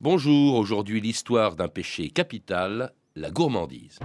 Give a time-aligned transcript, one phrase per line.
[0.00, 4.00] Bonjour, aujourd'hui l'histoire d'un péché capital, la gourmandise.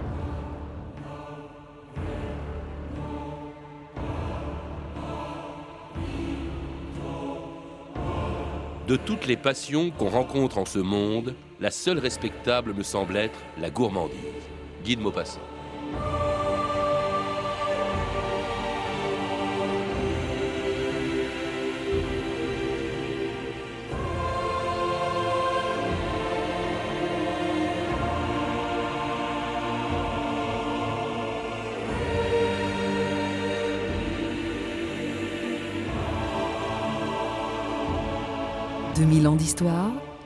[8.86, 13.40] De toutes les passions qu'on rencontre en ce monde, la seule respectable me semble être
[13.58, 14.18] la gourmandise.
[14.84, 15.40] Guy de Maupassant.«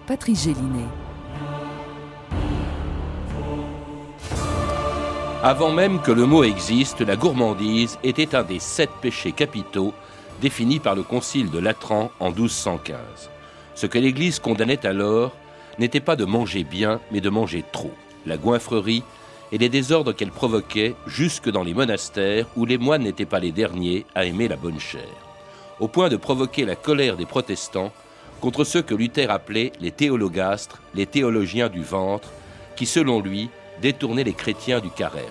[0.07, 0.87] Patrice Gélinet.
[5.43, 9.93] Avant même que le mot existe, la gourmandise était un des sept péchés capitaux
[10.41, 12.97] définis par le Concile de Latran en 1215.
[13.75, 15.33] Ce que l'Église condamnait alors
[15.81, 17.95] n'était pas de manger bien, mais de manger trop.
[18.25, 19.03] La goinfrerie
[19.51, 23.53] et les désordres qu'elle provoquait jusque dans les monastères où les moines n'étaient pas les
[23.53, 25.09] derniers à aimer la bonne chair.
[25.81, 27.93] Au point de provoquer la colère des protestants
[28.41, 32.31] contre ceux que Luther appelait les théologastres, les théologiens du ventre,
[32.77, 33.51] qui, selon lui,
[33.83, 35.25] détournaient les chrétiens du carême.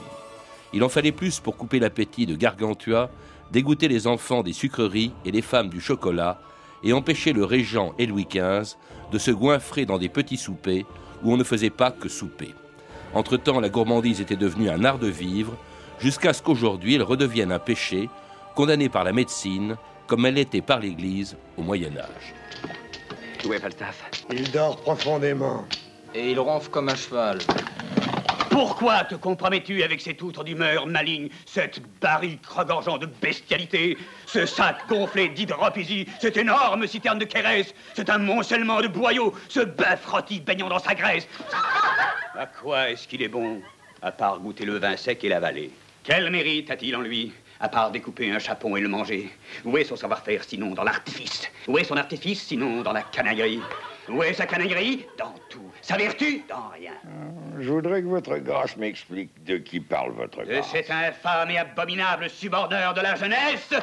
[0.73, 3.09] Il en fallait plus pour couper l'appétit de Gargantua,
[3.51, 6.39] dégoûter les enfants des sucreries et les femmes du chocolat,
[6.83, 8.75] et empêcher le régent et Louis XV
[9.11, 10.85] de se goinfrer dans des petits soupers
[11.23, 12.53] où on ne faisait pas que souper.
[13.13, 15.57] Entre-temps, la gourmandise était devenue un art de vivre,
[15.99, 18.09] jusqu'à ce qu'aujourd'hui elle redevienne un péché,
[18.53, 22.35] condamné par la médecine, comme elle l'était par l'Église au Moyen Âge.
[23.47, 25.65] Où est Falstaff Il dort profondément.
[26.13, 27.37] Et il ronfle comme un cheval.
[28.49, 34.77] Pourquoi te compromets-tu avec cette outre d'humeur maligne, cette barrique regorgeant de bestialité, ce sac
[34.89, 40.67] gonflé d'hydropésie, cette énorme citerne de Kérès, cet amoncellement de boyaux, ce bœuf rôti baignant
[40.69, 41.27] dans sa graisse
[42.37, 43.61] À quoi est-ce qu'il est bon,
[44.01, 45.71] à part goûter le vin sec et l'avaler
[46.03, 47.31] Quel mérite a-t-il en lui?
[47.59, 49.29] À part découper un chapon et le manger.
[49.65, 51.49] Où est son savoir-faire sinon dans l'artifice?
[51.67, 53.61] Où est son artifice sinon dans la canaillerie?
[54.09, 55.05] Où est sa canaillerie?
[55.17, 55.69] Dans tout.
[55.81, 56.93] Sa vertu Dans rien.
[57.59, 60.71] Je voudrais que votre grâce m'explique de qui parle votre De grâce.
[60.71, 63.73] cet infâme et abominable subordonneur de la jeunesse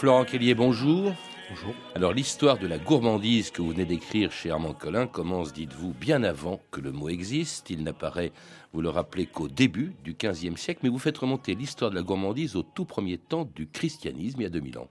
[0.00, 1.12] Florent Kellier, bonjour.
[1.50, 1.74] Bonjour.
[1.94, 6.22] Alors l'histoire de la gourmandise que vous venez d'écrire chez Armand Collin commence, dites-vous, bien
[6.22, 7.68] avant que le mot existe.
[7.68, 8.32] Il n'apparaît,
[8.72, 12.02] vous le rappelez, qu'au début du XVe siècle, mais vous faites remonter l'histoire de la
[12.02, 14.88] gourmandise au tout premier temps du christianisme, il y a 2000 ans.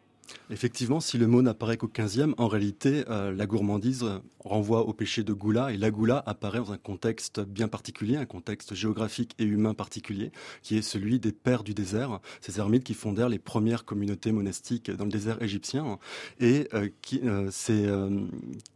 [0.51, 4.05] Effectivement, si le mot n'apparaît qu'au 15e, en réalité, euh, la gourmandise
[4.39, 8.25] renvoie au péché de Goula, et la Goula apparaît dans un contexte bien particulier, un
[8.25, 10.31] contexte géographique et humain particulier,
[10.63, 14.89] qui est celui des pères du désert, ces ermites qui fondèrent les premières communautés monastiques
[14.91, 15.99] dans le désert égyptien,
[16.39, 17.51] et euh, qui, euh,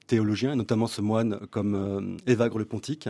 [0.08, 3.10] théologiens, notamment ce moine comme euh, Évagre le Pontique,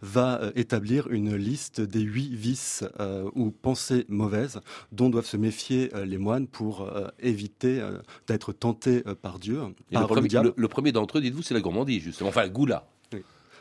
[0.00, 4.60] va euh, établir une liste des huit vices euh, ou pensées mauvaises
[4.92, 6.88] dont doivent se méfier les moines pour
[7.18, 7.82] éviter
[8.26, 9.60] d'être tentés par Dieu,
[9.90, 12.28] Et par le, premier, le- le d'entre eux, dites-vous, c'est la gourmandise, justement.
[12.30, 12.86] Enfin, Goula.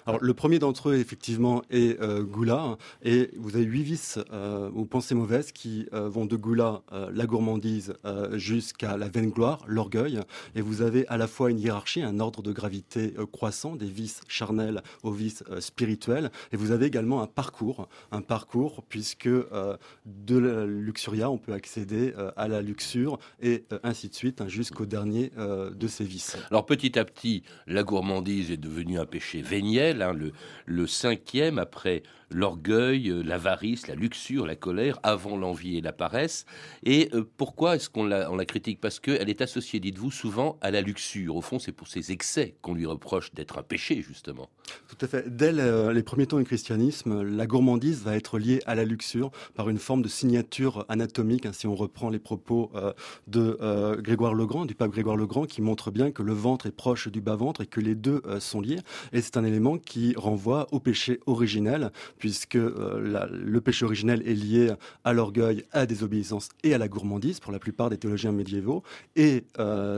[0.05, 2.77] Alors, le premier d'entre eux, effectivement, est euh, Goula.
[3.03, 7.09] Et vous avez huit vices euh, ou pensées mauvaises qui euh, vont de Goula, euh,
[7.13, 10.19] la gourmandise, euh, jusqu'à la vaine gloire, l'orgueil.
[10.55, 14.21] Et vous avez à la fois une hiérarchie, un ordre de gravité croissant, des vices
[14.27, 16.31] charnels aux vices spirituels.
[16.51, 22.13] Et vous avez également un parcours, un parcours, puisque de la luxuria, on peut accéder
[22.35, 26.37] à la luxure et ainsi de suite, hein, jusqu'au dernier de ces vices.
[26.49, 30.31] Alors petit à petit, la gourmandise est devenue un péché véniel, hein, le,
[30.65, 36.45] le cinquième après l'orgueil, euh, l'avarice, la luxure, la colère, avant l'envie et la paresse.
[36.83, 38.79] Et euh, pourquoi est-ce qu'on la, critique?
[38.81, 41.35] Parce qu'elle est associée, dites-vous, souvent à la luxure.
[41.35, 44.49] Au fond, c'est pour ses excès qu'on lui reproche d'être un péché, justement.
[44.87, 45.35] Tout à fait.
[45.35, 49.31] Dès le- les premiers temps du christianisme, la gourmandise va être liée à la luxure
[49.55, 51.45] par une forme de signature anatomique.
[51.45, 52.93] hein, si on reprend les propos euh,
[53.27, 56.33] de euh, Grégoire le Grand, du pape Grégoire le Grand, qui montre bien que le
[56.33, 58.79] ventre est proche du bas-ventre et que les deux euh, sont liés.
[59.13, 64.71] Et c'est un élément qui renvoie au péché originel, puisque le péché originel est lié
[65.03, 68.83] à l'orgueil, à la désobéissance et à la gourmandise pour la plupart des théologiens médiévaux.
[69.15, 69.43] Et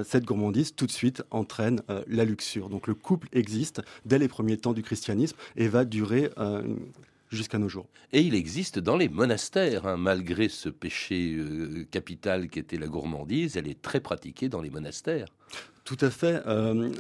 [0.06, 2.70] cette gourmandise, tout de suite, entraîne la luxure.
[2.70, 6.30] Donc le couple existe dès les premiers temps du christianisme et va durer
[7.34, 7.88] jusqu'à nos jours.
[8.12, 12.88] Et il existe dans les monastères, hein, malgré ce péché euh, capital qui était la
[12.88, 15.28] gourmandise, elle est très pratiquée dans les monastères.
[15.84, 16.42] Tout à fait.
[16.48, 16.92] Euh,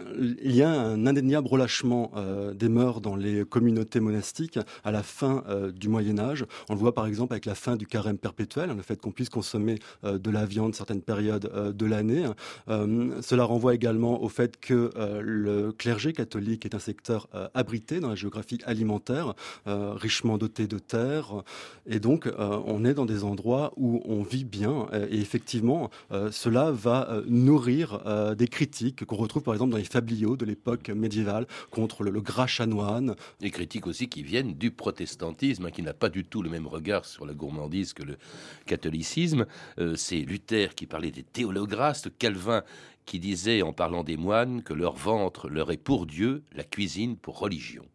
[0.44, 5.03] il y a un indéniable relâchement euh, des mœurs dans les communautés monastiques à la
[5.03, 6.45] fin euh, du Moyen Âge.
[6.68, 9.30] On le voit par exemple avec la fin du carême perpétuel, le fait qu'on puisse
[9.30, 12.25] consommer de la viande certaines périodes de l'année.
[12.68, 14.91] cela renvoie également au fait que
[15.21, 19.33] le clergé catholique est un secteur abrité dans la géographie alimentaire,
[19.65, 21.44] richement doté de terres,
[21.85, 24.88] et donc on est dans des endroits où on vit bien.
[25.09, 25.89] Et effectivement,
[26.31, 28.47] cela va nourrir des
[29.05, 33.15] qu'on retrouve par exemple dans les fabliaux de l'époque médiévale contre le, gras chanoine.
[33.39, 36.67] Des critiques aussi qui viennent du protestantisme, hein, qui n'a pas du tout le même
[36.67, 38.17] regard sur la gourmandise que le
[38.65, 39.45] catholicisme.
[39.79, 42.63] Euh, c'est Luther qui parlait des théolograstes, Calvin
[43.05, 47.17] qui disait en parlant des moines que leur ventre leur est pour Dieu, la cuisine
[47.17, 47.85] pour religion.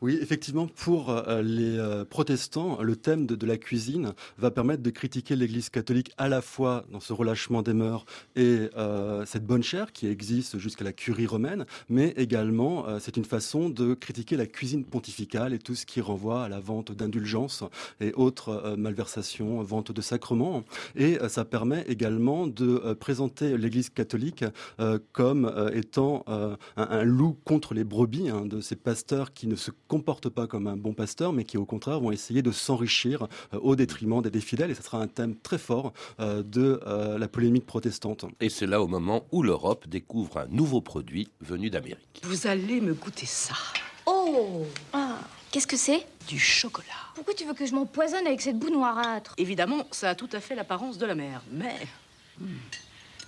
[0.00, 4.90] Oui, effectivement, pour euh, les euh, protestants, le thème de, la cuisine va permettre de
[4.90, 8.04] critiquer l'Église catholique à la fois dans ce relâchement des mœurs
[8.36, 13.24] et euh, cette bonne chair qui existe jusqu'à la curie romaine, mais également c'est une
[13.24, 17.64] façon de critiquer la cuisine pontificale et tout ce qui renvoie à la vente d'indulgences
[18.00, 20.64] et autres malversations, vente de sacrements.
[20.94, 24.44] Et ça permet également de présenter l'Église catholique
[25.12, 26.24] comme étant
[26.76, 30.66] un, loup contre les brebis hein, de ces pasteurs qui ne se comportent pas comme
[30.66, 34.40] un bon pasteur, mais qui au contraire vont essayer de s'enrichir euh, au détriment des
[34.40, 34.70] fidèles.
[34.70, 38.24] Et ce sera un thème très fort euh, de euh, la polémique protestante.
[38.40, 42.20] Et c'est là au moment où l'Europe découvre un nouveau produit venu d'Amérique.
[42.22, 43.54] Vous allez me goûter ça.
[44.06, 45.18] Oh ah,
[45.50, 46.06] Qu'est-ce que c'est?
[46.28, 46.86] Du chocolat.
[47.14, 49.34] Pourquoi tu veux que je m'empoisonne avec cette boue noirâtre?
[49.38, 51.74] Évidemment, ça a tout à fait l'apparence de la mer, mais...
[52.38, 52.46] Hmm,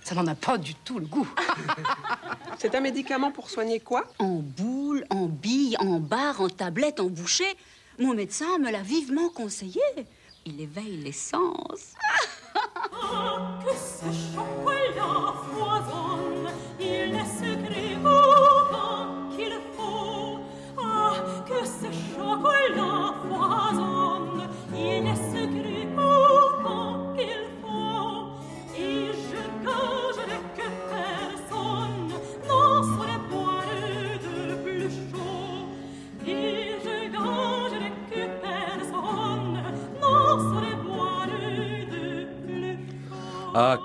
[0.03, 1.27] ça n'en a pas du tout le goût.
[2.57, 4.03] C'est un médicament pour soigner quoi?
[4.19, 7.55] En boule, en bille, en barre, en tablette, en bouchée.
[7.99, 9.81] Mon médecin me l'a vivement conseillé.
[10.45, 11.93] Il éveille les sens.
[12.93, 17.41] ah, que ce chocolat foisonne, il laisse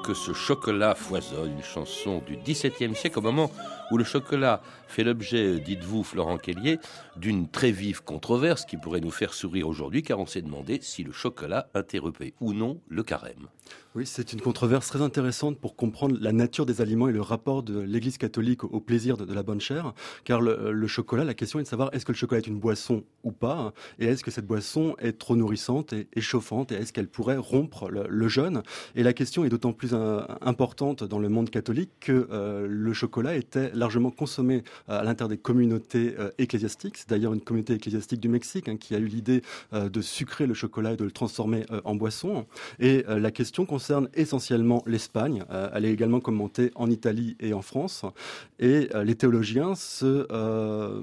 [0.06, 3.50] que ce chocolat foisonne, une chanson du XVIIe siècle, au moment
[3.90, 6.78] où le chocolat fait l'objet, dites-vous, Florent Kellier,
[7.16, 11.04] d'une très vive controverse qui pourrait nous faire sourire aujourd'hui, car on s'est demandé si
[11.04, 13.48] le chocolat interrompait ou non le carême.
[13.96, 17.62] Oui, c'est une controverse très intéressante pour comprendre la nature des aliments et le rapport
[17.62, 19.94] de l'Église catholique au plaisir de, la bonne chair.
[20.24, 23.04] Car le, chocolat, la question est de savoir est-ce que le chocolat est une boisson
[23.24, 27.08] ou pas, et est-ce que cette boisson est trop nourrissante et, chauffante, et est-ce qu'elle
[27.08, 28.62] pourrait rompre le, jeûne?
[28.96, 32.92] Et la question est d'autant plus euh, importante dans le monde catholique que euh, le
[32.92, 36.96] chocolat était largement consommé euh, à l'intérieur des communautés ecclésiastiques.
[36.96, 39.42] C'est d'ailleurs une communauté ecclésiastique du Mexique hein, qui a eu l'idée
[39.72, 42.46] de sucrer le chocolat et de le transformer en boisson.
[42.78, 45.44] Et la question concerne essentiellement l'Espagne.
[45.50, 48.04] Euh, elle est également commentée en Italie et en France.
[48.58, 51.00] Et euh, les théologiens se euh,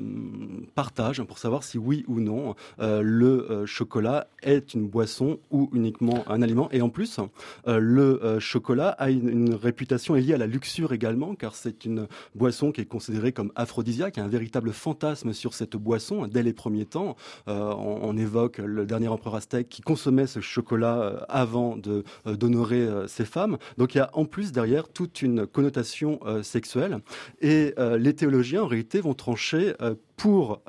[0.76, 6.42] partagent pour savoir si oui ou non le chocolat est une boisson ou uniquement un
[6.42, 6.70] aliment.
[6.72, 7.20] Et en plus,
[7.66, 12.82] le chocolat a une, réputation liée à la luxure également, car c'est une boisson qui
[12.82, 14.18] est considérée comme aphrodisiaque.
[14.18, 17.16] Un véritable fantasme sur cette boisson dès les premiers temps.
[17.48, 23.08] on, on, évoque le dernier empereur aztèque qui consommait ce chocolat avant de d'honorer euh,
[23.08, 23.58] ces femmes.
[23.78, 27.00] Donc il y a en plus derrière toute une connotation euh, sexuelle.
[27.42, 29.74] Et euh, les théologiens, en réalité, vont trancher
[30.16, 30.62] pour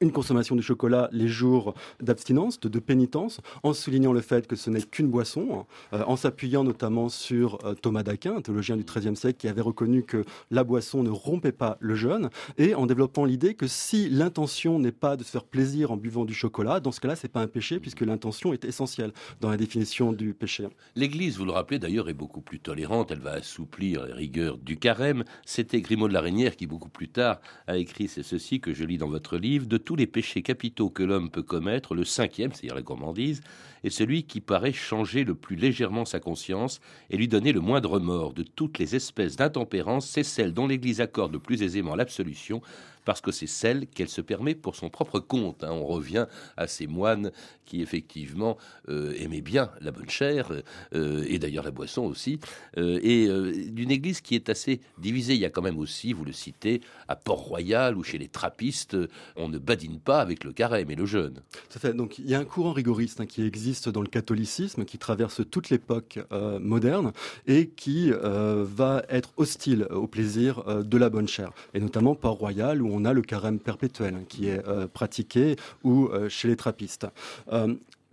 [0.00, 4.70] une consommation du chocolat les jours d'abstinence, de, pénitence, en soulignant le fait que ce
[4.70, 9.38] n'est qu'une boisson, euh, en s'appuyant notamment sur euh, Thomas d'Aquin, théologien du XIIIe siècle
[9.38, 13.54] qui avait reconnu que la boisson ne rompait pas le jeûne, et en développant l'idée
[13.54, 17.00] que si l'intention n'est pas de se faire plaisir en buvant du chocolat, dans ce
[17.00, 20.68] cas-là, c'est pas un péché puisque l'intention est essentielle dans la définition du péché.
[20.96, 23.10] L'Église, vous le rappelez d'ailleurs, est beaucoup plus tolérante.
[23.10, 25.24] Elle va assouplir les rigueurs du carême.
[25.44, 28.84] C'était Grimaud de la Reynière qui, beaucoup plus tard, a écrit c'est ceci que je
[28.84, 32.52] lis dans votre livre de tous les péchés capitaux que l'homme peut commettre, le cinquième,
[32.52, 33.42] c'est-à-dire la gourmandise,
[33.84, 37.90] est celui qui paraît changer le plus légèrement sa conscience et lui donner le moindre
[37.90, 38.32] remords.
[38.32, 42.62] De toutes les espèces d'intempérance, c'est celle dont l'Église accorde le plus aisément l'absolution,
[43.04, 45.64] parce que c'est celle qu'elle se permet pour son propre compte.
[45.64, 45.72] Hein.
[45.72, 47.30] On revient à ces moines
[47.64, 48.56] qui effectivement
[48.88, 50.52] euh, aimaient bien la bonne chair,
[50.94, 52.38] euh, et d'ailleurs la boisson aussi,
[52.76, 53.28] euh, et
[53.70, 55.34] d'une église qui est assez divisée.
[55.34, 58.96] Il y a quand même aussi, vous le citez, à Port-Royal ou chez les trappistes,
[59.36, 61.40] on ne badine pas avec le carême et le jeûne.
[61.68, 61.94] Ça fait.
[61.94, 65.40] Donc il y a un courant rigoriste hein, qui existe dans le catholicisme, qui traverse
[65.50, 66.18] toute l'époque
[66.60, 67.12] moderne
[67.46, 72.88] et qui va être hostile au plaisir de la bonne chair, et notamment Port-Royal où
[72.92, 77.06] on a le carême perpétuel hein, qui est pratiqué, ou chez les trappistes.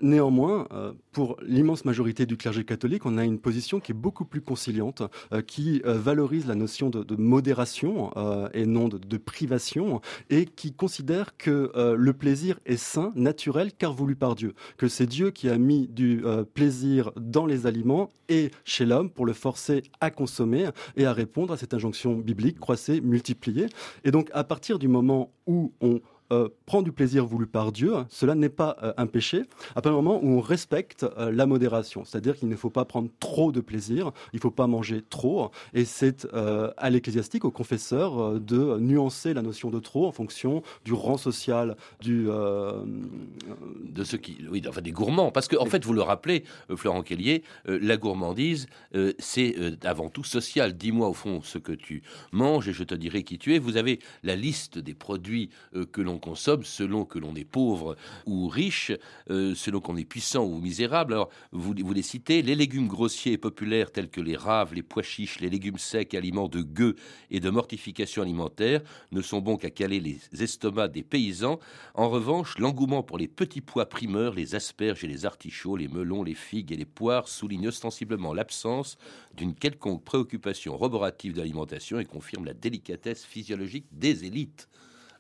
[0.02, 3.96] Euh, néanmoins, euh, pour l'immense majorité du clergé catholique, on a une position qui est
[3.96, 5.04] beaucoup plus conciliante,
[5.34, 8.12] euh, qui valorise la notion de, modération
[8.54, 14.16] et non de, privation, et qui considère que le plaisir est sain, naturel, car voulu
[14.16, 18.86] par Dieu, que c'est Dieu qui a mis du plaisir dans les aliments et chez
[18.86, 23.68] l'homme pour le forcer à consommer et à répondre à cette injonction biblique, croissez, multiplier.
[24.04, 27.94] Et donc, à partir du moment où on euh, prend du plaisir voulu par Dieu,
[28.10, 31.46] cela n'est pas euh, un péché, à partir du moment où on respecte euh, la
[31.46, 32.06] modération.
[32.06, 35.52] C'est-à-dire qu'il ne faut pas prendre trop de plaisir, il ne faut pas manger trop,
[35.74, 40.94] et c'est à l'ecclésiastique, au confesseur, de nuancer la notion de trop en fonction du
[40.94, 42.26] rang social, du...
[42.26, 44.38] De ceux qui...
[44.50, 46.44] Oui, enfin des gourmands, parce que en fait, vous le rappelez,
[46.76, 48.68] Florent Kellier, la gourmandise,
[49.20, 50.78] c'est avant tout social.
[50.78, 53.60] Dis-moi au fond ce que tu manges et je te dirai qui tu es.
[53.60, 55.50] Vous avez la liste des produits
[55.92, 58.94] que l'on consomme selon que l'on est pauvre ou riche,
[59.30, 61.14] euh, selon qu'on est puissant ou misérable.
[61.14, 64.84] Alors, vous, vous les citez, les légumes grossiers et populaires tels que les raves, les
[64.84, 66.96] pois chiches, les légumes secs, aliments de gueux
[67.30, 71.60] et de mortification alimentaire, ne sont bons qu'à caler les estomacs des paysans.
[71.96, 76.24] En revanche, l'engouement pour les petits pois primeurs, les asperges et les artichauts, les melons,
[76.24, 78.98] les figues et les poires souligne ostensiblement l'absence
[79.36, 84.68] d'une quelconque préoccupation roborative d'alimentation et confirme la délicatesse physiologique des élites.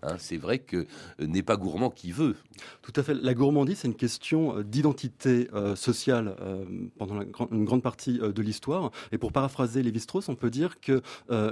[0.03, 2.35] Hein, c'est vrai que euh, n'est pas gourmand qui veut.
[2.81, 3.13] Tout à fait.
[3.13, 6.35] La gourmandise, c'est une question euh, d'identité euh, sociale
[6.97, 8.91] pendant une grande partie de l'histoire.
[9.11, 11.01] Et pour paraphraser Lévi-Strauss, on peut dire que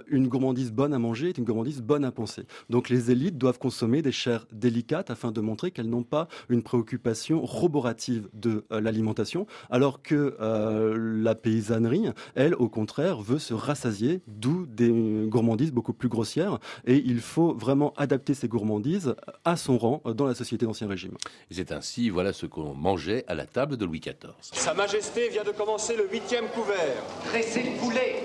[0.10, 2.44] une gourmandise bonne à manger est une gourmandise bonne à penser.
[2.70, 6.64] Donc les élites doivent consommer des chairs délicates afin de montrer qu'elles n'ont pas une
[6.64, 14.66] préoccupation roborative de l'alimentation, alors que la paysannerie, elle, au contraire, veut se rassasier, d'où
[14.66, 16.60] des gourmandises beaucoup plus grossières.
[16.86, 19.16] Et il faut vraiment adapter ses gourmandises
[19.46, 21.16] à son rang dans la société d'Ancien Régime.
[21.52, 24.32] C'est ainsi, voilà ce qu'on mangeait à la table de Louis XIV.
[24.42, 27.04] Sa Majesté vient de commencer le huitième couvert.
[27.26, 28.24] Dressez le poulet.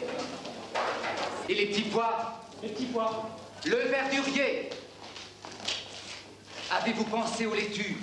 [1.48, 3.28] Et les petits pois Les petits pois.
[3.66, 4.70] Le verdurier.
[6.70, 7.96] Avez-vous pensé aux laitues?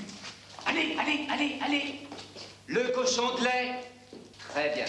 [0.66, 1.96] Allez, allez, allez, allez.
[2.68, 3.80] Le cochon de lait.
[4.50, 4.86] Très bien.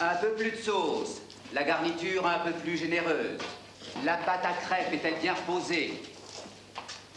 [0.00, 1.20] Un peu plus de sauce.
[1.54, 3.38] La garniture un peu plus généreuse.
[4.04, 5.94] La pâte à crêpes est-elle bien reposée?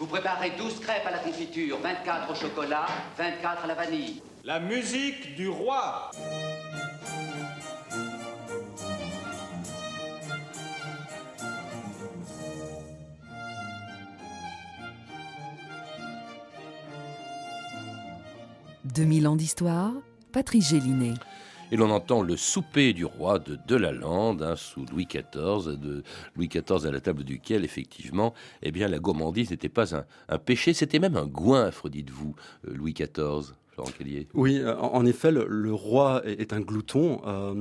[0.02, 2.88] Vous préparez 12 crêpes à la confiture, 24 au chocolat,
[3.20, 4.24] 24 à la vanille.
[4.44, 6.10] La musique du roi.
[18.86, 19.92] «2000 ans d'histoire»,
[20.32, 21.14] Patrice Gélinet
[21.72, 26.04] et l'on entend le souper du roi de Delalande hein, sous Louis XIV, de
[26.36, 30.74] Louis XIV à la table duquel effectivement, eh bien la gourmandise n'était pas un, péché,
[30.74, 32.36] c'était même un goinfre, dites-vous,
[32.68, 33.54] euh, Louis XIV.
[34.34, 37.22] Oui, euh, en effet, le, roi est, un glouton.
[37.26, 37.54] Euh,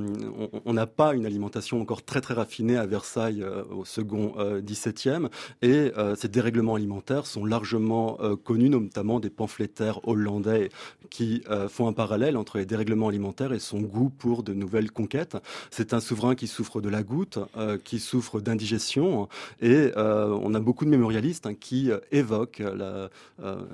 [0.65, 5.27] on n'a pas une alimentation encore très très raffinée à Versailles euh, au second XVIIe,
[5.61, 10.69] et ces dérèglements alimentaires sont largement connus, notamment des pamphlétaires hollandais
[11.09, 15.37] qui font un parallèle entre les dérèglements alimentaires et son goût pour de nouvelles conquêtes.
[15.69, 17.39] C'est un souverain qui souffre de la goutte,
[17.83, 19.27] qui souffre d'indigestion,
[19.61, 22.63] et on a beaucoup de mémorialistes hein, qui évoquent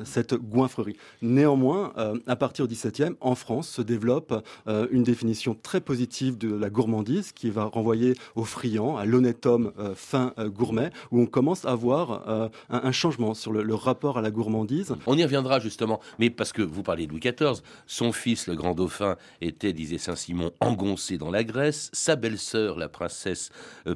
[0.03, 0.97] cette goinfrerie.
[1.21, 1.93] Néanmoins,
[2.27, 6.69] à partir du XVIIe, en France, se développe euh, une définition très positive de la
[6.69, 11.25] gourmandise qui va renvoyer au friand, à l'honnête homme euh, fin euh, gourmet, où on
[11.25, 14.95] commence à voir un, changement sur le, rapport à la gourmandise.
[15.05, 18.55] On y reviendra justement, mais parce que vous parlez de Louis XIV, son fils, le
[18.55, 23.49] grand dauphin, était, disait Saint-Simon, engoncé dans la graisse, sa belle-sœur, la princesse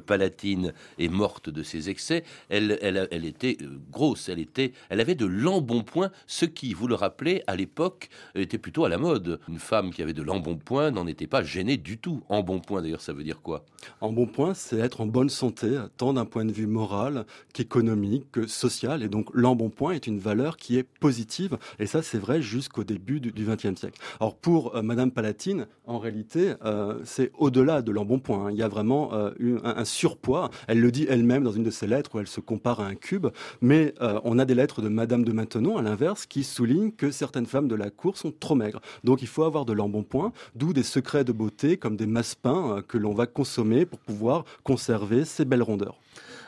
[0.06, 3.58] palatine, est morte de ses excès, elle, elle, elle était
[3.90, 8.58] grosse, elle, était, elle avait de l'embonpoint, ce qui, vous le rappelez, à l'époque, était
[8.58, 9.40] plutôt à la mode.
[9.48, 12.22] Une femme qui avait de l'embonpoint n'en était pas gênée du tout.
[12.28, 13.64] Embonpoint, d'ailleurs, ça veut dire quoi?
[14.00, 19.02] Embonpoint, c'est être en bonne santé, tant d'un point de vue moral qu'économique, que social.
[19.02, 21.58] Et donc, l'embonpoint est une valeur qui est positive.
[21.78, 24.00] Et ça, c'est vrai jusqu'au début du XXe siècle.
[24.20, 28.46] Alors, pour euh, Madame Palatine, en réalité, euh, c'est au-delà de l'embonpoint.
[28.46, 28.50] Hein.
[28.52, 29.30] Il y a vraiment euh,
[29.64, 30.50] un, un, surpoids.
[30.68, 32.94] Elle le dit elle-même dans une de ses lettres où elle se compare à un
[32.94, 33.28] cube.
[33.60, 37.46] Mais on a des lettres de Madame de Maintenon, à l'inverse, qui soulignent que certaines
[37.46, 38.80] femmes de la cour sont trop maigres.
[39.04, 42.98] Donc, il faut avoir de l'embonpoint, d'où des secrets de beauté comme des massepains que
[42.98, 45.98] l'on va consommer pour pouvoir conserver ces belles rondeurs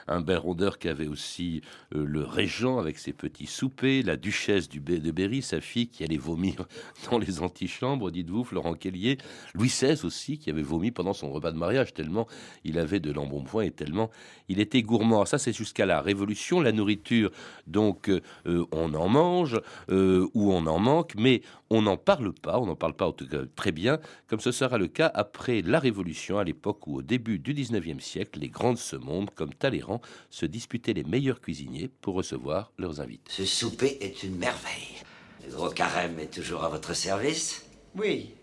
[0.09, 1.63] un bel rondeur qui avait aussi
[1.95, 6.05] euh, le régent avec ses petits soupers, la duchesse du de Berry, sa fille qui
[6.05, 6.67] allait vomir
[7.11, 9.19] dans les antichambres, dites-vous, Florent Kellier,
[9.55, 12.27] Louis XVI aussi qui avait vomi pendant son repas de mariage, tellement
[12.65, 14.11] il avait de l'embonpoint et tellement
[14.49, 15.25] il était gourmand.
[15.25, 17.31] Ça, c'est jusqu'à la Révolution, la nourriture,
[17.67, 21.43] donc euh, euh, on en mange ou on en manque, mais
[21.75, 23.11] on n'en parle pas, on n'en parle pas
[23.57, 27.41] très bien, comme ce sera le cas après la Révolution, à l'époque où au début
[27.41, 30.01] du 19e siècle, les grandes ce monde, comme Talleyrand,
[30.31, 33.29] se disputaient les meilleurs cuisiniers pour recevoir leurs invités.
[33.29, 35.03] Ce souper est une merveille.
[35.45, 37.67] Le gros carême est toujours à votre service
[37.97, 38.35] Oui.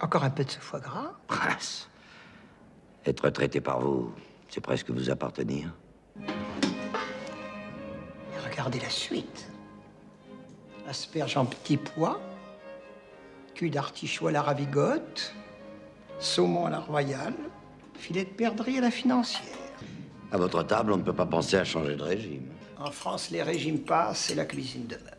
[0.00, 1.88] Encore un peu de ce foie gras Prince,
[3.04, 4.12] être traité par vous,
[4.48, 5.72] c'est presque vous appartenir.
[8.48, 9.48] regardez la suite.
[10.86, 12.20] Asperge en petits pois,
[13.58, 15.34] cul d'artichaut à la ravigote,
[16.20, 17.34] saumon à la royale,
[17.98, 19.42] filet de perdrix à la financière.
[20.30, 22.46] À votre table, on ne peut pas penser à changer de régime.
[22.78, 25.17] En France, les régimes passent et la cuisine demeure.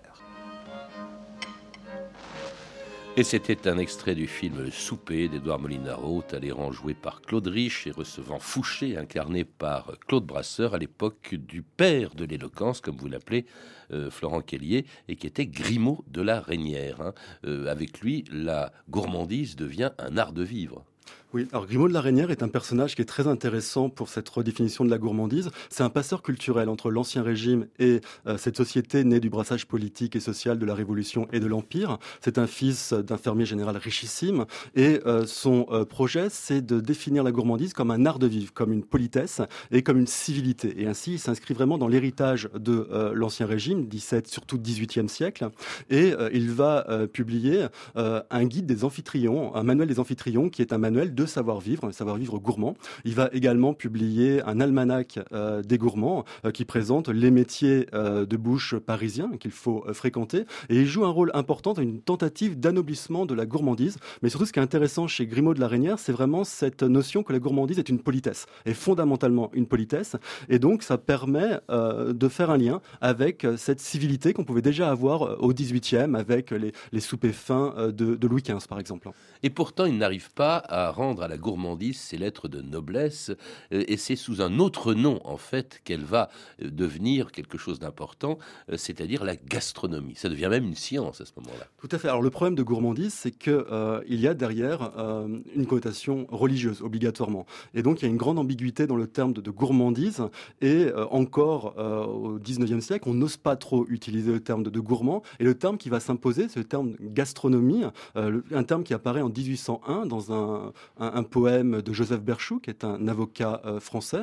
[3.20, 7.86] Et c'était un extrait du film Le souper d'Edouard Molinaro, Talleyrand joué par Claude Rich
[7.86, 13.10] et recevant Fouché, incarné par Claude Brasseur, à l'époque du père de l'éloquence, comme vous
[13.10, 13.46] l'appelez,
[13.92, 17.02] euh, Florent Kellier, et qui était Grimaud de la Reynière.
[17.02, 17.14] Hein.
[17.46, 20.86] Euh, avec lui, la gourmandise devient un art de vivre.
[21.32, 24.28] Oui, alors Grimaud de la Reynière est un personnage qui est très intéressant pour cette
[24.28, 25.52] redéfinition de la gourmandise.
[25.70, 30.16] C'est un passeur culturel entre l'Ancien Régime et euh, cette société née du brassage politique
[30.16, 32.00] et social de la Révolution et de l'Empire.
[32.20, 37.24] C'est un fils d'un fermier général richissime et euh, son euh, projet, c'est de définir
[37.24, 39.40] la gourmandise comme un art de vivre, comme une politesse
[39.70, 40.82] et comme une civilité.
[40.82, 45.50] Et ainsi, il s'inscrit vraiment dans l'héritage de l'Ancien Régime, 17, surtout 18e siècle.
[45.90, 50.78] Et il va publier un guide des amphitrions, un manuel des amphitrions qui est un
[50.78, 52.76] manuel de savoir-vivre, un savoir-vivre gourmand.
[53.06, 58.26] Il va également publier un almanach euh, des gourmands euh, qui présente les métiers euh,
[58.26, 60.46] de bouche parisiens qu'il faut fréquenter.
[60.70, 63.98] Et il joue un rôle important dans une tentative d'anoblissement de la gourmandise.
[64.22, 67.24] Mais surtout, ce qui est intéressant chez Grimaud de la Reynière, c'est vraiment cette notion
[67.24, 70.16] que la gourmandise est une politesse, est fondamentalement une politesse.
[70.50, 75.42] Et donc, ça permet de faire un lien avec cette civilité qu'on pouvait déjà avoir
[75.42, 79.10] au XVIIIe avec les, soupers fins de Louis XV, par exemple.
[79.44, 83.32] Et pourtant, il n'arrive pas à rendre à la gourmandise ses lettres de noblesse,
[83.72, 86.30] euh, et c'est sous un autre nom, en fait, qu'elle va
[86.62, 88.38] euh, devenir quelque chose d'important,
[88.72, 90.16] euh, c'est-à-dire la gastronomie.
[90.16, 91.68] Ça devient même une science à ce moment-là.
[91.80, 92.08] Tout à fait.
[92.08, 93.64] Alors le problème de gourmandise, c'est qu'il
[94.08, 94.92] il y a derrière
[95.56, 97.46] une connotation religieuse, obligatoirement.
[97.74, 100.24] Et donc il y a une grande ambiguïté dans le terme de, gourmandise,
[100.62, 105.44] et encore au 19e siècle, on n'ose pas trop utiliser le terme de, gourmand, et
[105.44, 107.84] le terme qui va s'imposer, c'est le terme gastronomie,
[108.16, 112.84] un terme qui apparaît en 1801 dans un, un, poème de Joseph Berchou, qui est
[112.84, 114.22] un avocat euh, français,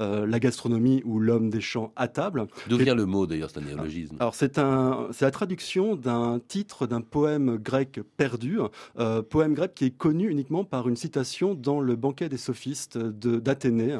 [0.00, 2.46] euh, La gastronomie ou l'homme des champs à table.
[2.68, 6.40] D'où vient le mot d'ailleurs, c'est un néologisme Alors c'est un, c'est la traduction d'un
[6.46, 8.58] titre d'un poème grec perdu,
[8.98, 12.98] euh, poème grec qui est connu uniquement par une citation dans le banquet des sophistes
[12.98, 13.98] d'Athénée.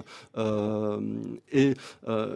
[1.52, 1.74] et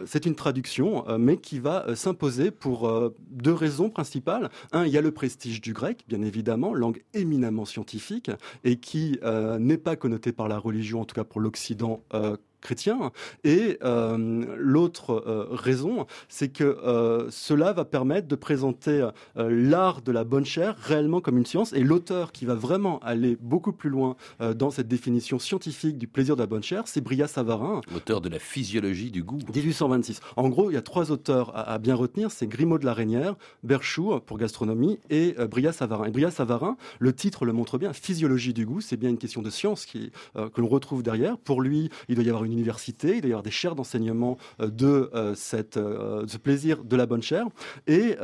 [0.05, 4.49] c'est une traduction, mais qui va s'imposer pour deux raisons principales.
[4.71, 8.31] Un, il y a le prestige du grec, bien évidemment, langue éminemment scientifique,
[8.63, 9.19] et qui
[9.59, 13.11] n'est pas connoté par la religion, en tout cas pour l'Occident euh, chrétien.
[13.43, 20.11] Et euh, l'autre euh, raison, c'est que euh, cela va permettre de présenter l'art de
[20.11, 21.73] la bonne chair réellement comme une science.
[21.73, 24.15] Et l'auteur qui va vraiment aller beaucoup plus loin
[24.55, 27.81] dans cette définition scientifique du plaisir de la bonne chair, c'est Bria Savarin.
[27.91, 29.39] L'auteur de la physiologie du goût.
[29.53, 30.21] 1826.
[30.35, 33.35] En gros, il y a trois auteurs à, bien retenir, c'est Grimaud de la Reynière,
[33.63, 36.05] Berchou pour gastronomie et Bria Savarin.
[36.05, 39.41] Et Bria Savarin, le titre le montre bien, physiologie du goût, c'est bien une question
[39.41, 41.37] de science qui, que l'on retrouve derrière.
[41.37, 46.37] Pour lui, il doit y avoir une université, il des chaires d'enseignement de cette, ce
[46.37, 47.47] plaisir de la bonne chair,
[47.87, 48.15] et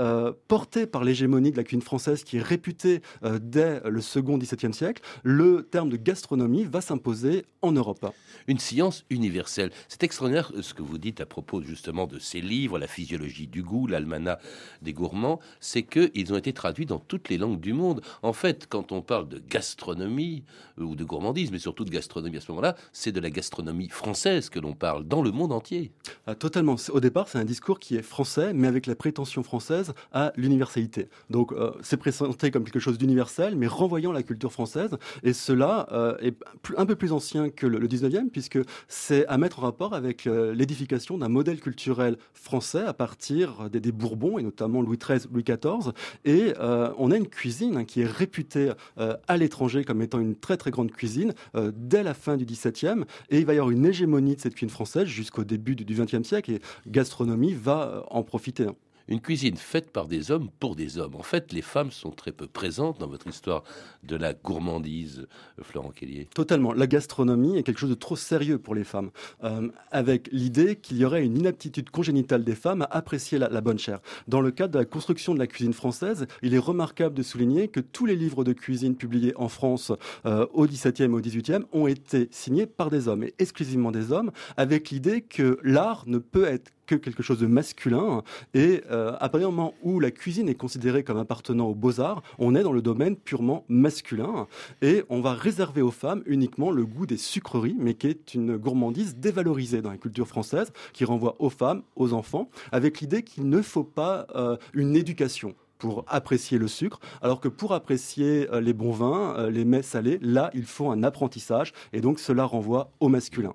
[0.47, 3.01] porté par l'hégémonie de la cuisine française qui est réputée
[3.41, 8.05] dès le second XVIIe siècle, le terme de gastronomie va s'imposer en Europe.
[8.47, 9.71] Une science universelle.
[9.87, 13.63] C'est extraordinaire ce que vous dites à propos justement de ces livres, la physiologie du
[13.63, 14.39] goût, l'almanach
[14.81, 18.01] des gourmands, c'est qu'ils ont été traduits dans toutes les langues du monde.
[18.21, 20.43] En fait, quand on parle de gastronomie
[20.79, 23.89] euh, ou de gourmandise, mais surtout de gastronomie à ce moment-là, c'est de la gastronomie
[23.89, 24.16] française
[24.51, 25.91] que l'on parle dans le monde entier.
[26.25, 26.75] Ah, totalement.
[26.91, 31.09] Au départ, c'est un discours qui est français, mais avec la prétention française à l'universalité.
[31.29, 34.97] Donc, euh, c'est présenté comme quelque chose d'universel, mais renvoyant la culture française.
[35.23, 36.35] Et cela euh, est
[36.77, 41.17] un peu plus ancien que le, 19e, puisque c'est à mettre en rapport avec l'édification
[41.17, 45.93] d'un modèle culturel français à partir des, Bourbons, et notamment Louis XIII, Louis XIV.
[46.25, 50.57] Et on a une cuisine hein, qui est réputée à l'étranger comme étant une très
[50.57, 53.85] très grande cuisine euh, dès la fin du XVIIe et il va y avoir une
[53.85, 58.67] hégémonie de cette cuisine française jusqu'au début du XXe siècle et gastronomie va en profiter.
[59.07, 61.15] Une cuisine faite par des hommes pour des hommes.
[61.15, 63.63] En fait, les femmes sont très peu présentes dans votre histoire
[64.03, 65.27] de la gourmandise,
[65.59, 66.27] euh, Florent Kellier.
[66.33, 66.73] Totalement.
[66.73, 69.11] La gastronomie est quelque chose de trop sérieux pour les femmes,
[69.43, 73.79] euh, avec l'idée qu'il y aurait une inaptitude congénitale des femmes à apprécier la, bonne
[73.79, 73.99] chair.
[74.27, 77.69] Dans le cadre de la construction de la cuisine française, il est remarquable de souligner
[77.69, 79.91] que tous les livres de cuisine publiés en France
[80.25, 84.11] euh, au XVIIe et au XVIIIe ont été signés par des hommes, et exclusivement des
[84.11, 88.23] hommes, avec l'idée que l'art ne peut être que quelque chose de masculin.
[88.55, 92.23] Et euh, à partir du moment où la cuisine est considérée comme appartenant aux beaux-arts,
[92.39, 94.47] on est dans le domaine purement masculin.
[94.81, 98.57] Et on va réserver aux femmes uniquement le goût des sucreries, mais qui est une
[98.57, 103.49] gourmandise dévalorisée dans la culture française, qui renvoie aux femmes, aux enfants, avec l'idée qu'il
[103.49, 108.61] ne faut pas euh, une éducation pour apprécier le sucre, alors que pour apprécier euh,
[108.61, 112.91] les bons vins, les mets salés, là, il faut un apprentissage, et donc cela renvoie
[112.99, 113.53] au masculin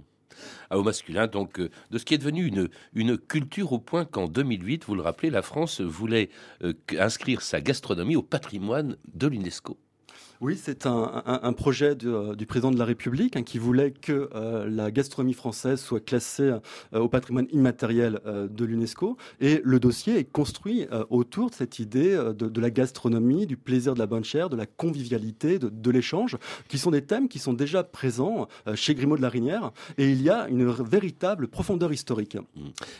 [0.71, 4.29] au masculin, donc euh, de ce qui est devenu une, une culture au point qu'en
[4.29, 6.31] 2008, vous le rappelez, la France voulait
[6.62, 9.79] euh, inscrire sa gastronomie au patrimoine de l'UNESCO.
[10.43, 14.69] Oui, c'est un, projet euh, du président de la République hein, qui voulait que euh,
[14.69, 16.55] la gastronomie française soit classée
[16.93, 19.17] euh, au patrimoine immatériel de l'UNESCO.
[19.41, 24.01] Et le dossier est construit autour de cette idée de, la gastronomie, du plaisir de
[24.01, 27.85] la bonne chair, de la convivialité, de, l'échange, qui sont des thèmes qui sont déjà
[27.85, 29.71] présents chez Grimaud de la Rinière.
[29.97, 32.37] Et il y a une véritable profondeur historique.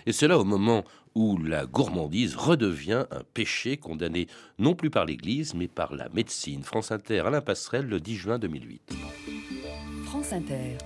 [0.07, 4.27] Et c'est là au moment où la gourmandise redevient un péché condamné
[4.59, 6.63] non plus par l'Église, mais par la médecine.
[6.63, 9.42] France Inter, Alain Passerelle, le 10 juin 2008.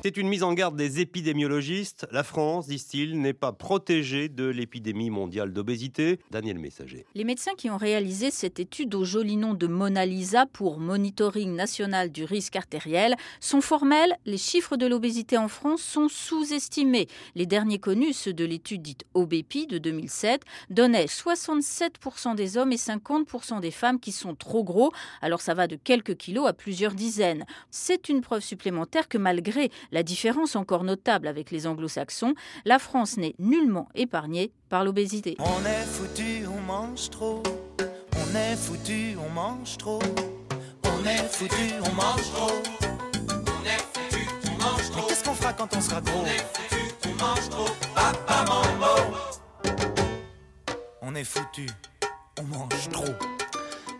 [0.03, 2.07] C'est une mise en garde des épidémiologistes.
[2.11, 6.21] La France, disent-ils, n'est pas protégée de l'épidémie mondiale d'obésité.
[6.31, 7.05] Daniel Messager.
[7.15, 11.55] Les médecins qui ont réalisé cette étude au joli nom de Mona Lisa pour Monitoring
[11.55, 14.17] national du risque artériel sont formels.
[14.25, 17.07] Les chiffres de l'obésité en France sont sous-estimés.
[17.35, 22.77] Les derniers connus, ceux de l'étude dite OBEPI de 2007, donnaient 67% des hommes et
[22.77, 24.93] 50% des femmes qui sont trop gros.
[25.21, 27.45] Alors ça va de quelques kilos à plusieurs dizaines.
[27.71, 32.79] C'est une preuve supplémentaire que malgré malgré la différence encore notable avec les anglo-saxons, la
[32.79, 35.37] France n'est nullement épargnée par l'obésité.
[35.39, 37.43] On est foutu, on mange trop.
[38.15, 40.01] On est foutu, on mange trop.
[40.85, 42.63] On est foutu, on mange trop.
[43.29, 45.07] On est foutu, on mange trop.
[45.07, 46.23] Qu'est-ce qu'on fera quand on sera gros?
[46.23, 47.69] On est foutu, on mange trop.
[47.95, 49.17] Papa mambo.
[51.03, 51.67] On est foutu,
[52.41, 53.46] on mange trop.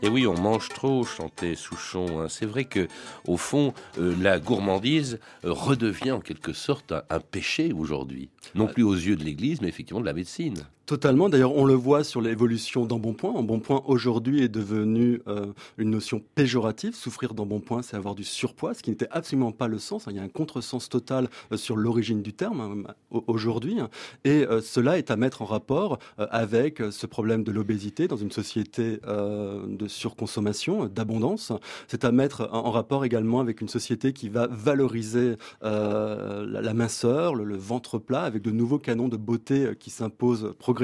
[0.03, 2.21] Et oui, on mange trop, chantait Souchon.
[2.21, 2.27] Hein.
[2.29, 2.87] C'est vrai que,
[3.27, 8.29] au fond, euh, la gourmandise euh, redevient en quelque sorte un péché aujourd'hui.
[8.55, 10.67] Non plus aux yeux de l'Église, mais effectivement de la médecine.
[10.87, 11.29] Totalement.
[11.29, 13.33] D'ailleurs, on le voit sur l'évolution d'embonpoint.
[13.33, 15.47] Embonpoint aujourd'hui est devenu euh,
[15.79, 16.95] une notion péjorative.
[16.95, 20.07] Souffrir d'embonpoint, c'est avoir du surpoids, ce qui n'était absolument pas le sens.
[20.09, 23.79] Il y a un contresens total euh, sur l'origine du terme hein, aujourd'hui.
[24.23, 28.31] Et euh, cela est à mettre en rapport avec ce problème de l'obésité dans une
[28.31, 31.53] société de surconsommation, d'abondance.
[31.89, 37.45] C'est à mettre en rapport également avec une société qui va valoriser la, minceur, le,
[37.45, 40.76] le, ventre plat, avec de nouveaux canons de beauté qui s'imposent progressivement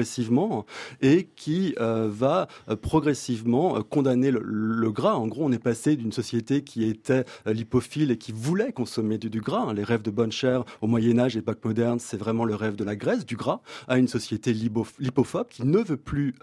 [1.01, 5.15] et qui euh, va euh, progressivement euh, condamner le, gras.
[5.15, 9.41] En gros, on est passé d'une société qui était lipophile et qui voulait consommer du,
[9.41, 9.65] gras.
[9.69, 9.73] Hein.
[9.73, 12.83] Les rêves de bonne chair au Moyen Âge, époque moderne, c'est vraiment le rêve de
[12.83, 16.35] la graisse, du gras, à une société lipophobe qui ne veut plus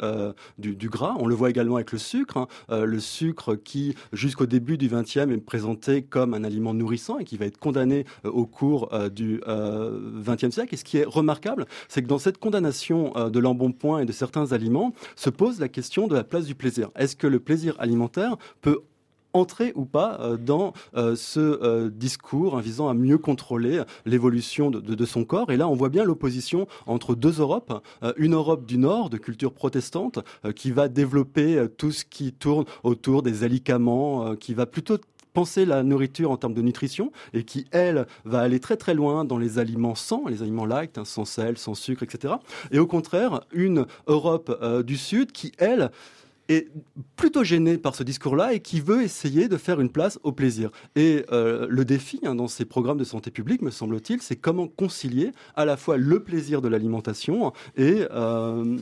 [0.58, 1.14] du, gras.
[1.18, 2.38] On le voit également avec le sucre.
[2.38, 2.48] Hein.
[2.84, 7.36] le sucre qui, jusqu'au début du XXe, est présenté comme un aliment nourrissant et qui
[7.36, 10.74] va être condamné au cours du XXe siècle.
[10.74, 14.52] Et ce qui est remarquable, c'est que dans cette condamnation de l'embonpoint et de certains
[14.52, 16.90] aliments, se pose la question de la place du plaisir.
[16.96, 18.82] Est-ce que le plaisir alimentaire peut
[19.32, 25.04] entrer ou pas euh, dans euh, ce euh, discours visant à mieux contrôler l'évolution de,
[25.04, 25.50] son corps?
[25.50, 27.82] Et là, on voit bien l'opposition entre deux Europes.
[28.16, 30.18] une Europe du Nord, de culture protestante,
[30.54, 34.98] qui va développer tout ce qui tourne autour des alicaments, qui va plutôt
[35.32, 39.24] penser la nourriture en termes de nutrition et qui, elle, va aller très très loin
[39.24, 42.34] dans les aliments sans, les aliments light, hein, sans sel, sans sucre, etc.
[42.70, 45.90] Et au contraire, une Europe du Sud qui, elle,
[46.50, 46.68] est
[47.16, 50.70] plutôt gêné par ce discours-là et qui veut essayer de faire une place au plaisir.
[50.96, 54.66] Et euh, le défi hein, dans ces programmes de santé publique, me semble-t-il, c'est comment
[54.66, 58.76] concilier à la fois le plaisir de l'alimentation et euh,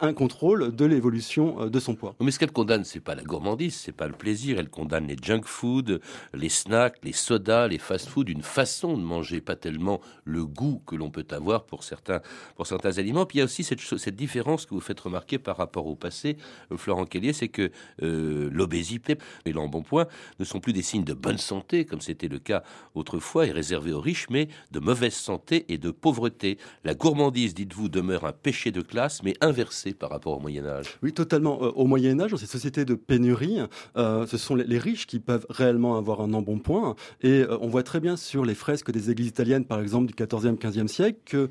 [0.00, 2.14] un contrôle de l'évolution euh, de son poids.
[2.20, 4.58] Mais ce qu'elle condamne, c'est pas la gourmandise, c'est pas le plaisir.
[4.58, 6.00] Elle condamne les junk food,
[6.34, 10.94] les snacks, les sodas, les fast-food, une façon de manger, pas tellement le goût que
[10.94, 12.20] l'on peut avoir pour certains,
[12.54, 13.26] pour certains aliments.
[13.26, 15.96] Puis il y a aussi cette, cette différence que vous faites remarquer par rapport au
[15.96, 16.36] passé,
[16.76, 17.70] Florent c'est que
[18.02, 20.06] euh, l'obésité et l'embonpoint
[20.38, 22.62] ne sont plus des signes de bonne santé, comme c'était le cas
[22.94, 26.58] autrefois et réservé aux riches, mais de mauvaise santé et de pauvreté.
[26.84, 30.86] La gourmandise, dites-vous, demeure un péché de classe, mais inversé par rapport au Moyen Âge.
[31.02, 31.62] Oui, totalement.
[31.62, 33.58] Euh, au Moyen Âge, dans ces sociétés de pénurie,
[33.96, 36.94] euh, ce sont les, riches qui peuvent réellement avoir un embonpoint.
[37.22, 40.56] Et on voit très bien sur les fresques des églises italiennes, par exemple, du 14e,
[40.56, 41.48] 15e siècle, que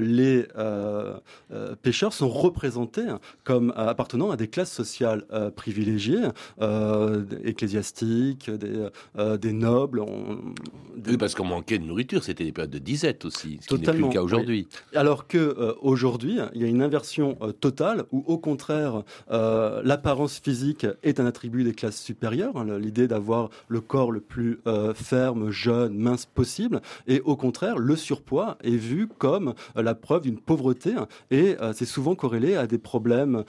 [0.00, 0.46] les
[1.82, 3.06] pêcheurs sont représentés
[3.44, 6.28] comme appartenant à des classes sociales euh, privilégiées,
[6.60, 8.88] euh, ecclésiastiques, des,
[9.18, 10.02] euh, des nobles.
[11.06, 13.92] Oui, parce qu'on manquait de nourriture, c'était des périodes de disette aussi, ce qui n'est
[13.92, 14.68] plus le cas aujourd'hui.
[14.94, 21.20] Alors que aujourd'hui, il y a une inversion totale où, au contraire, l'apparence physique est
[21.20, 24.60] un attribut des classes supérieures, hein, l'idée d'avoir le corps le plus
[24.94, 30.38] ferme, jeune, mince possible, et au contraire, le surpoids est vu comme la preuve d'une
[30.38, 30.94] pauvreté,
[31.30, 33.44] et c'est souvent corrélé à des problèmes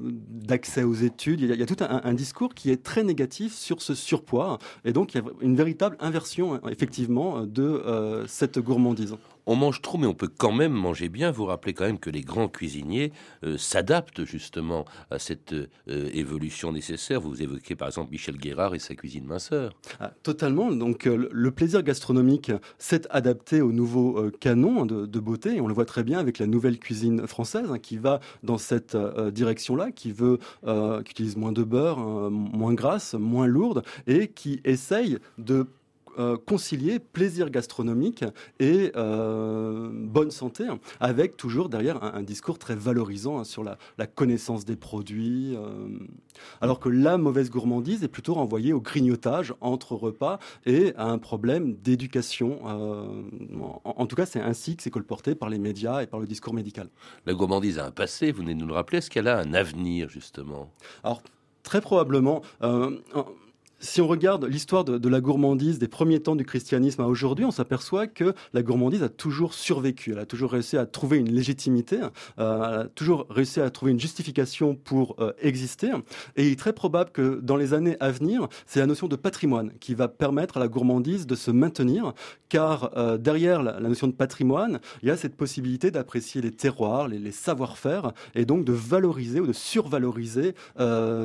[0.00, 1.40] d'accès aux études.
[1.40, 4.58] Il y, a, tout un, discours qui est très négatif sur ce surpoids.
[4.84, 9.82] Et donc, il y a une véritable inversion, effectivement, de euh, cette gourmandise on mange
[9.82, 11.30] trop, mais on peut quand même manger bien.
[11.30, 13.12] Vous rappelez quand même que les grands cuisiniers
[13.44, 17.20] euh, s'adaptent justement à cette euh, évolution nécessaire.
[17.20, 19.74] Vous évoquez par exemple Michel Guérard et sa cuisine minceur.
[20.00, 20.70] Ah, totalement.
[20.72, 25.56] Donc euh, le plaisir gastronomique s'est adapté au nouveau canon de, beauté.
[25.56, 28.58] Et on le voit très bien avec la nouvelle cuisine française hein, qui va dans
[28.58, 31.98] cette direction-là, qui veut, qui utilise moins de beurre,
[32.30, 35.66] moins grasse, moins lourde et qui essaye de
[36.18, 38.24] euh, concilier plaisir gastronomique
[38.60, 40.64] et euh, bonne santé,
[41.00, 45.88] avec toujours derrière un, discours très valorisant hein, sur la, connaissance des produits, euh,
[46.60, 51.18] alors que la mauvaise gourmandise est plutôt renvoyée au grignotage entre repas et à un
[51.18, 52.60] problème d'éducation.
[53.84, 56.54] En, tout cas, c'est ainsi que c'est colporté par les médias et par le discours
[56.54, 56.88] médical.
[57.26, 59.52] La gourmandise a un passé, vous venez de nous le rappeler, est-ce qu'elle a un
[59.54, 60.70] avenir justement?
[61.02, 61.22] Alors,
[61.62, 62.42] très probablement
[63.84, 67.50] si on regarde l'histoire de, la gourmandise des premiers temps du christianisme à aujourd'hui, on
[67.50, 70.12] s'aperçoit que la gourmandise a toujours survécu.
[70.12, 72.00] Elle a toujours réussi à trouver une légitimité,
[72.38, 75.92] euh, elle a toujours réussi à trouver une justification pour euh, exister.
[76.36, 79.16] Et il est très probable que dans les années à venir, c'est la notion de
[79.16, 82.14] patrimoine qui va permettre à la gourmandise de se maintenir,
[82.48, 87.06] car euh, derrière la, notion de patrimoine, il y a cette possibilité d'apprécier les terroirs,
[87.06, 90.54] les, les savoir-faire, et donc de valoriser ou de survaloriser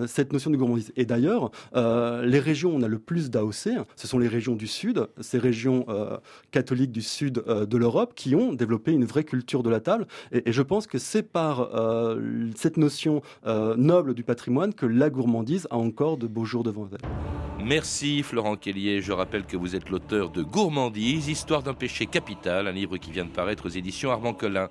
[0.07, 0.91] cette notion de gourmandise.
[0.97, 4.65] Et d'ailleurs, les régions où on a le plus d'AOC, ce sont les régions du
[4.65, 6.17] Sud, ces régions euh,
[6.49, 10.07] catholiques du Sud euh, de l'Europe, qui ont développé une vraie culture de la table.
[10.31, 15.67] Et, je pense que c'est par euh, cette notion noble du patrimoine que la gourmandise
[15.69, 17.63] a encore de beaux jours devant elle.
[17.63, 19.01] Merci Florent Kellier.
[19.01, 23.11] Je rappelle que vous êtes l'auteur de Gourmandise, Histoire d'un péché capital, un livre qui
[23.11, 24.69] vient de paraître aux éditions Armand Collin.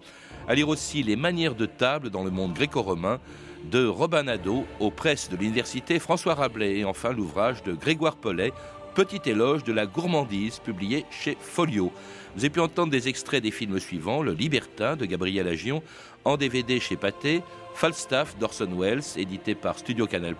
[0.48, 3.20] À lire aussi Les manières de table dans le monde gréco-romain
[3.64, 8.52] de Robin Nadeau aux presses de l'université François Rabelais et enfin l'ouvrage de Grégoire Pollet,
[8.98, 11.92] Petit éloge de la gourmandise, publié chez Folio.
[12.34, 15.84] Vous avez pu entendre des extraits des films suivants Le Libertin de Gabriel Agion,
[16.24, 17.42] en DVD chez Pathé,
[17.74, 20.34] Falstaff d'Orson Welles, édité par Studio Canal,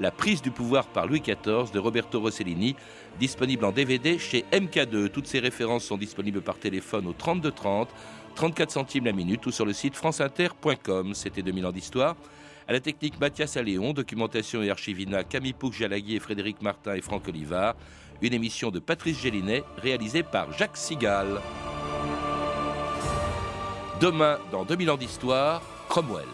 [0.00, 2.74] La prise du pouvoir par Louis XIV de Roberto Rossellini,
[3.20, 5.10] disponible en DVD chez MK2.
[5.10, 7.88] Toutes ces références sont disponibles par téléphone au 3230,
[8.34, 11.14] 34 centimes la minute ou sur le site franceinter.com.
[11.14, 12.16] C'était 2000 ans d'histoire.
[12.68, 17.28] À la technique Mathias Alléon, documentation et archivina Camille Pouc-Jalagui et Frédéric Martin et Franck
[17.28, 17.76] Olivard.
[18.22, 21.40] Une émission de Patrice Gélinet réalisée par Jacques Sigal.
[24.00, 26.26] Demain, dans 2000 ans d'histoire, Cromwell.